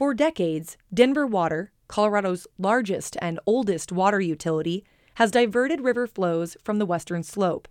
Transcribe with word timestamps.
For 0.00 0.14
decades, 0.14 0.78
Denver 0.94 1.26
Water, 1.26 1.72
Colorado's 1.86 2.46
largest 2.56 3.18
and 3.20 3.38
oldest 3.44 3.92
water 3.92 4.18
utility, 4.18 4.82
has 5.16 5.30
diverted 5.30 5.82
river 5.82 6.06
flows 6.06 6.56
from 6.64 6.78
the 6.78 6.86
western 6.86 7.22
slope. 7.22 7.68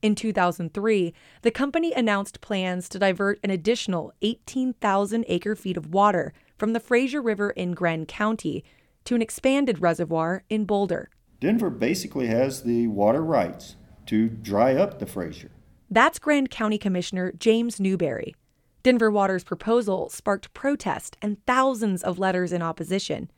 In 0.00 0.14
2003, 0.14 1.12
the 1.42 1.50
company 1.50 1.92
announced 1.92 2.40
plans 2.40 2.88
to 2.90 3.00
divert 3.00 3.40
an 3.42 3.50
additional 3.50 4.12
18,000 4.22 5.24
acre 5.26 5.56
feet 5.56 5.76
of 5.76 5.92
water 5.92 6.32
from 6.56 6.74
the 6.74 6.78
Fraser 6.78 7.20
River 7.20 7.50
in 7.50 7.72
Grand 7.72 8.06
County 8.06 8.62
to 9.04 9.16
an 9.16 9.22
expanded 9.22 9.80
reservoir 9.80 10.44
in 10.48 10.66
Boulder. 10.66 11.10
Denver 11.40 11.70
basically 11.70 12.28
has 12.28 12.62
the 12.62 12.86
water 12.86 13.24
rights 13.24 13.74
to 14.06 14.28
dry 14.28 14.76
up 14.76 15.00
the 15.00 15.06
Fraser. 15.06 15.50
That's 15.90 16.20
Grand 16.20 16.52
County 16.52 16.78
Commissioner 16.78 17.32
James 17.36 17.80
Newberry. 17.80 18.36
Denver 18.84 19.10
Water's 19.10 19.44
proposal 19.44 20.10
sparked 20.10 20.52
protest 20.52 21.16
and 21.22 21.42
thousands 21.46 22.02
of 22.02 22.18
letters 22.18 22.52
in 22.52 22.60
opposition. 22.60 23.30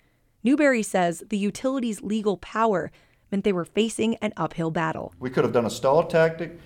Newberry 0.42 0.82
says 0.82 1.22
the 1.28 1.38
utility's 1.38 2.02
legal 2.02 2.36
power 2.38 2.90
meant 3.30 3.44
they 3.44 3.52
were 3.52 3.64
facing 3.64 4.16
an 4.16 4.32
uphill 4.36 4.72
battle. 4.72 5.14
We 5.20 5.30
could 5.30 5.44
have 5.44 5.52
done 5.52 5.64
a 5.64 5.70
stall 5.70 6.02
tactic, 6.02 6.58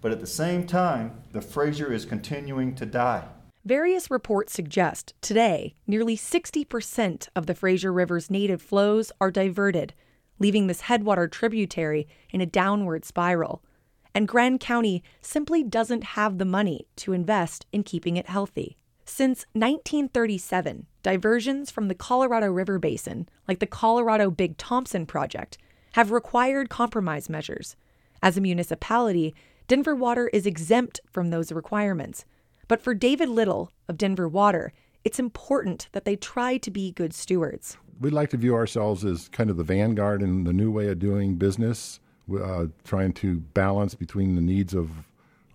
but 0.00 0.12
at 0.12 0.20
the 0.20 0.26
same 0.26 0.66
time, 0.66 1.12
the 1.32 1.42
Fraser 1.42 1.92
is 1.92 2.06
continuing 2.06 2.74
to 2.76 2.86
die. 2.86 3.28
Various 3.66 4.10
reports 4.10 4.54
suggest 4.54 5.12
today 5.20 5.74
nearly 5.86 6.16
60% 6.16 7.28
of 7.36 7.44
the 7.44 7.54
Fraser 7.54 7.92
River's 7.92 8.30
native 8.30 8.62
flows 8.62 9.12
are 9.20 9.30
diverted, 9.30 9.92
leaving 10.38 10.68
this 10.68 10.80
headwater 10.80 11.28
tributary 11.28 12.08
in 12.30 12.40
a 12.40 12.46
downward 12.46 13.04
spiral. 13.04 13.62
And 14.14 14.28
Grand 14.28 14.60
County 14.60 15.02
simply 15.20 15.62
doesn't 15.62 16.04
have 16.04 16.38
the 16.38 16.44
money 16.44 16.86
to 16.96 17.12
invest 17.12 17.66
in 17.72 17.82
keeping 17.82 18.16
it 18.16 18.26
healthy. 18.26 18.76
Since 19.04 19.46
1937, 19.52 20.86
diversions 21.02 21.70
from 21.70 21.88
the 21.88 21.94
Colorado 21.94 22.50
River 22.50 22.78
Basin, 22.78 23.28
like 23.48 23.58
the 23.58 23.66
Colorado 23.66 24.30
Big 24.30 24.56
Thompson 24.56 25.06
Project, 25.06 25.58
have 25.92 26.10
required 26.10 26.70
compromise 26.70 27.28
measures. 27.28 27.76
As 28.22 28.36
a 28.36 28.40
municipality, 28.40 29.34
Denver 29.66 29.94
Water 29.94 30.28
is 30.28 30.46
exempt 30.46 31.00
from 31.10 31.30
those 31.30 31.52
requirements. 31.52 32.24
But 32.68 32.80
for 32.80 32.94
David 32.94 33.28
Little 33.28 33.72
of 33.88 33.98
Denver 33.98 34.28
Water, 34.28 34.72
it's 35.04 35.18
important 35.18 35.88
that 35.92 36.04
they 36.04 36.16
try 36.16 36.56
to 36.58 36.70
be 36.70 36.92
good 36.92 37.12
stewards. 37.12 37.76
We'd 38.00 38.12
like 38.12 38.30
to 38.30 38.36
view 38.36 38.54
ourselves 38.54 39.04
as 39.04 39.28
kind 39.28 39.50
of 39.50 39.56
the 39.56 39.64
vanguard 39.64 40.22
in 40.22 40.44
the 40.44 40.52
new 40.52 40.70
way 40.70 40.88
of 40.88 40.98
doing 40.98 41.34
business, 41.34 42.00
uh, 42.30 42.66
trying 42.84 43.12
to 43.14 43.40
balance 43.40 43.94
between 43.94 44.34
the 44.34 44.40
needs 44.40 44.74
of 44.74 44.90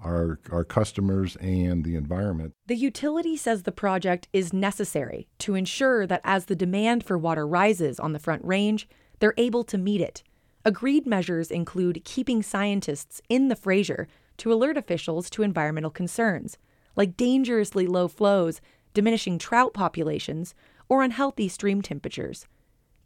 our, 0.03 0.39
our 0.51 0.63
customers 0.63 1.35
and 1.37 1.83
the 1.83 1.95
environment. 1.95 2.53
The 2.67 2.75
utility 2.75 3.35
says 3.35 3.63
the 3.63 3.71
project 3.71 4.27
is 4.31 4.53
necessary 4.53 5.27
to 5.39 5.55
ensure 5.55 6.05
that 6.05 6.21
as 6.23 6.45
the 6.45 6.55
demand 6.55 7.03
for 7.03 7.17
water 7.17 7.47
rises 7.47 7.99
on 7.99 8.13
the 8.13 8.19
Front 8.19 8.43
Range, 8.45 8.87
they're 9.19 9.33
able 9.37 9.63
to 9.65 9.77
meet 9.77 10.01
it. 10.01 10.23
Agreed 10.63 11.07
measures 11.07 11.49
include 11.49 12.03
keeping 12.05 12.43
scientists 12.43 13.21
in 13.29 13.47
the 13.47 13.55
Fraser 13.55 14.07
to 14.37 14.53
alert 14.53 14.77
officials 14.77 15.29
to 15.31 15.43
environmental 15.43 15.89
concerns, 15.89 16.57
like 16.95 17.17
dangerously 17.17 17.87
low 17.87 18.07
flows, 18.07 18.61
diminishing 18.93 19.37
trout 19.37 19.73
populations, 19.73 20.53
or 20.89 21.03
unhealthy 21.03 21.47
stream 21.47 21.81
temperatures. 21.81 22.47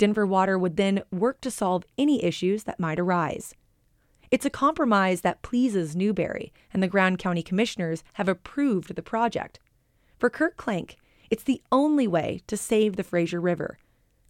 Denver 0.02 0.26
Water 0.26 0.58
would 0.58 0.78
then 0.78 1.04
work 1.12 1.42
to 1.42 1.52
solve 1.52 1.86
any 1.96 2.24
issues 2.24 2.64
that 2.64 2.80
might 2.80 3.00
arise. 3.00 3.54
It's 4.32 4.48
a 4.48 4.50
compromise 4.50 5.22
that 5.22 5.44
pleases 5.44 5.96
Newberry, 5.96 6.52
and 6.74 6.82
the 6.82 6.88
Grand 6.88 7.20
County 7.20 7.44
Commissioners 7.44 8.04
have 8.14 8.28
approved 8.28 8.96
the 8.96 9.04
project. 9.04 9.60
For 10.18 10.28
Kirk 10.28 10.58
Klancke, 10.58 10.96
it's 11.30 11.44
the 11.44 11.62
only 11.72 12.08
way 12.08 12.42
to 12.48 12.58
save 12.58 12.96
the 12.96 13.04
Fraser 13.04 13.40
River. 13.40 13.78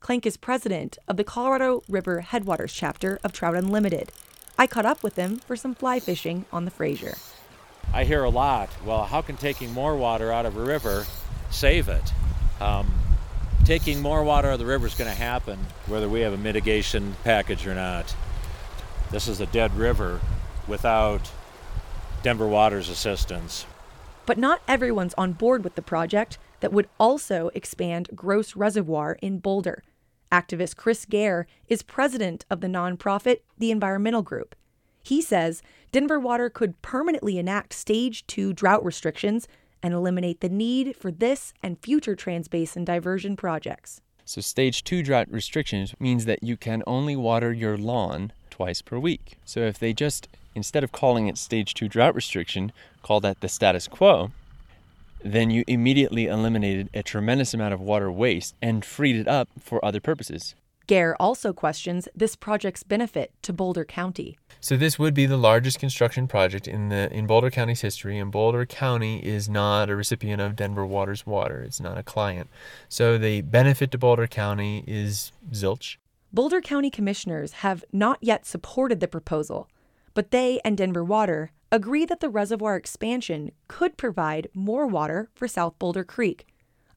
Klancke 0.02 0.26
is 0.26 0.36
president 0.36 0.98
of 1.08 1.16
the 1.16 1.24
Colorado 1.24 1.84
River 1.88 2.20
Headwaters 2.20 2.74
chapter 2.74 3.18
of 3.24 3.32
Trout 3.32 3.56
Unlimited. 3.56 4.12
I 4.60 4.68
caught 4.68 4.86
up 4.86 5.02
with 5.04 5.16
him 5.16 5.38
for 5.38 5.56
some 5.56 5.74
fly 5.74 6.02
fishing 6.02 6.44
on 6.52 6.66
the 6.66 6.72
Fraser. 6.72 7.16
I 7.94 8.04
hear 8.04 8.26
a 8.26 8.30
lot, 8.30 8.70
well, 8.84 9.06
how 9.06 9.22
can 9.22 9.38
taking 9.38 9.72
more 9.72 9.96
water 9.96 10.34
out 10.34 10.46
of 10.46 10.58
a 10.58 10.62
river 10.62 11.06
save 11.50 11.88
it? 11.88 12.12
Um, 12.60 12.92
taking 13.72 14.02
more 14.02 14.22
water 14.22 14.50
out 14.50 14.56
of 14.56 14.60
the 14.60 14.66
river 14.66 14.86
is 14.86 14.96
going 14.96 15.10
to 15.10 15.16
happen 15.16 15.58
whether 15.88 16.10
we 16.10 16.20
have 16.20 16.34
a 16.34 16.38
mitigation 16.38 17.16
package 17.24 17.66
or 17.66 17.74
not. 17.74 18.14
This 19.12 19.30
is 19.30 19.40
a 19.40 19.46
dead 19.46 19.74
river 19.78 20.20
without 20.68 21.32
Denver 22.22 22.48
Water's 22.48 22.90
assistance. 22.90 23.66
But 24.26 24.38
not 24.38 24.62
everyone's 24.68 25.14
on 25.14 25.32
board 25.32 25.64
with 25.64 25.76
the 25.76 25.82
project 25.82 26.38
that 26.60 26.74
would 26.74 26.90
also 27.00 27.50
expand 27.54 28.10
Gross 28.14 28.58
Reservoir 28.58 29.18
in 29.22 29.40
Boulder. 29.40 29.84
Activist 30.34 30.76
Chris 30.76 31.06
Gair 31.06 31.48
is 31.70 31.82
president 31.82 32.44
of 32.50 32.60
the 32.60 32.68
nonprofit 32.68 33.38
The 33.58 33.72
Environmental 33.72 34.22
Group. 34.22 34.54
He 35.02 35.22
says 35.22 35.64
Denver 35.94 36.20
Water 36.20 36.50
could 36.50 36.82
permanently 36.82 37.38
enact 37.38 37.72
Stage 37.72 38.28
2 38.28 38.52
drought 38.52 38.84
restrictions 38.84 39.48
and 39.84 39.94
eliminate 39.94 40.42
the 40.42 40.50
need 40.50 40.96
for 40.96 41.12
this 41.12 41.54
and 41.64 41.80
future 41.80 42.16
transbasin 42.16 42.86
diversion 42.86 43.36
projects. 43.36 44.02
So, 44.26 44.42
Stage 44.42 44.84
2 44.84 45.04
drought 45.04 45.28
restrictions 45.32 45.94
means 46.00 46.26
that 46.26 46.44
you 46.44 46.56
can 46.58 46.84
only 46.86 47.16
water 47.16 47.52
your 47.52 47.78
lawn 47.78 48.32
twice 48.62 48.84
per 48.84 49.00
week. 49.00 49.40
So 49.44 49.62
if 49.62 49.80
they 49.80 49.92
just, 49.92 50.28
instead 50.54 50.84
of 50.84 50.92
calling 50.92 51.28
it 51.28 51.40
stage 51.40 51.74
two 51.74 51.88
drought 51.88 52.14
restriction, 52.14 52.72
call 53.02 53.20
that 53.22 53.42
the 53.42 53.50
status 53.50 53.88
quo, 53.88 54.30
then 55.24 55.50
you 55.50 55.64
immediately 55.68 56.28
eliminated 56.28 56.88
a 56.94 57.02
tremendous 57.02 57.56
amount 57.56 57.74
of 57.74 57.82
water 57.82 58.12
waste 58.12 58.54
and 58.62 58.86
freed 58.86 59.16
it 59.16 59.28
up 59.28 59.50
for 59.60 59.84
other 59.84 60.00
purposes. 60.00 60.54
Gair 60.88 61.16
also 61.20 61.54
questions 61.54 62.08
this 62.16 62.36
project's 62.36 62.84
benefit 62.84 63.32
to 63.44 63.54
Boulder 63.54 63.86
County. 63.86 64.38
So 64.60 64.78
this 64.78 65.00
would 65.00 65.14
be 65.14 65.26
the 65.26 65.38
largest 65.38 65.80
construction 65.80 66.28
project 66.28 66.68
in 66.68 66.90
the 66.90 67.12
in 67.12 67.26
Boulder 67.28 67.50
County's 67.50 67.82
history, 67.82 68.20
and 68.20 68.32
Boulder 68.32 68.66
County 68.66 69.20
is 69.20 69.50
not 69.50 69.90
a 69.90 69.96
recipient 69.96 70.42
of 70.42 70.56
Denver 70.56 70.86
Water's 70.86 71.26
water. 71.26 71.62
It's 71.62 71.80
not 71.80 71.98
a 71.98 72.04
client. 72.04 72.50
So 72.90 73.18
the 73.18 73.42
benefit 73.42 73.92
to 73.92 73.98
Boulder 73.98 74.28
County 74.28 74.84
is 74.86 75.32
zilch. 75.52 75.98
Boulder 76.34 76.62
County 76.62 76.90
commissioners 76.90 77.54
have 77.54 77.84
not 77.92 78.20
yet 78.22 78.46
supported 78.46 79.00
the 79.00 79.08
proposal, 79.08 79.68
but 80.14 80.32
they 80.32 80.60
and 80.64 80.78
Denver 80.78 81.04
Water 81.04 81.52
agree 81.72 82.06
that 82.06 82.20
the 82.20 82.30
reservoir 82.30 82.76
expansion 82.76 83.52
could 83.68 83.98
provide 83.98 84.50
more 84.54 84.86
water 84.86 85.30
for 85.34 85.48
South 85.48 85.80
Boulder 85.80 86.04
Creek. 86.04 86.46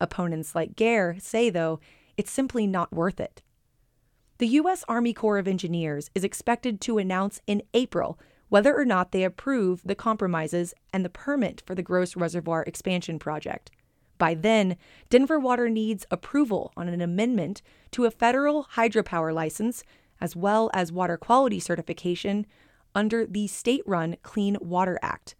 Opponents 0.01 0.55
like 0.55 0.77
Gair 0.77 1.17
say, 1.19 1.49
though, 1.49 1.81
it's 2.17 2.31
simply 2.31 2.67
not 2.67 2.93
worth 2.93 3.21
it. 3.21 3.41
The 4.39 4.49
U.S. 4.49 4.85
Army 4.89 5.13
Corps 5.13 5.39
of 5.39 5.47
Engineers 5.47 6.11
is 6.13 6.25
expected 6.25 6.81
to 6.81 6.99
announce 6.99 7.41
in 7.47 7.63
April 7.73 8.19
whether 8.49 8.77
or 8.77 8.85
not 8.85 9.13
they 9.13 9.23
approve 9.23 9.81
the 9.85 9.95
compromises 9.95 10.75
and 10.93 11.05
the 11.05 11.09
permit 11.09 11.63
for 11.65 11.77
the 11.77 11.85
Gross 11.85 12.17
Reservoir 12.17 12.65
expansion 12.65 13.21
project. 13.21 13.71
By 14.19 14.35
then, 14.35 14.77
Denver 15.09 15.39
Water 15.39 15.69
needs 15.69 16.05
approval 16.11 16.73
on 16.77 16.89
an 16.89 17.01
amendment 17.01 17.63
to 17.93 18.07
a 18.07 18.11
federal 18.11 18.65
hydropower 18.75 19.33
license 19.33 19.85
as 20.21 20.35
well 20.35 20.69
as 20.75 20.91
water 20.91 21.17
quality 21.17 21.61
certification 21.61 22.45
under 22.93 23.27
the 23.27 23.47
state 23.47 23.83
run 23.87 24.17
Clean 24.23 24.57
Water 24.61 24.99
Act. 25.01 25.37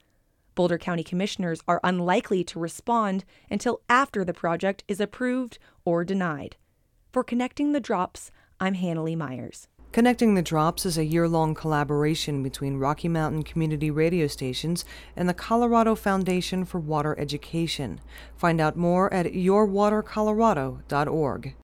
Boulder 0.55 0.79
County 0.79 1.03
commissioners 1.03 1.61
are 1.67 1.81
unlikely 1.83 2.45
to 2.45 2.61
respond 2.61 3.25
until 3.51 3.81
after 3.89 4.25
the 4.25 4.33
project 4.33 4.85
is 4.87 5.01
approved 5.01 5.59
or 5.85 6.05
denied. 6.05 6.57
For 7.13 7.25
Connecting 7.25 7.73
the 7.73 7.81
Drops, 7.81 8.31
I'm 8.61 8.75
Hannalee 8.75 9.17
Myers. 9.17 9.69
Connecting 9.91 10.35
the 10.35 10.43
Drops 10.43 10.87
is 10.87 10.97
a 10.99 11.05
year 11.05 11.27
long 11.29 11.55
collaboration 11.55 12.43
between 12.43 12.79
Rocky 12.79 13.09
Mountain 13.09 13.45
Community 13.45 13.91
Radio 13.91 14.27
Stations 14.27 14.85
and 15.17 15.29
the 15.29 15.35
Colorado 15.35 15.95
Foundation 15.95 16.65
for 16.65 16.81
Water 16.81 17.17
Education. 17.19 18.01
Find 18.37 18.61
out 18.61 18.77
more 18.77 19.13
at 19.15 19.27
yourwatercolorado.org. 19.27 21.55